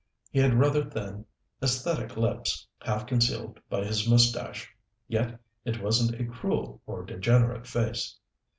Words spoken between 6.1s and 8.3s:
a cruel or degenerate face.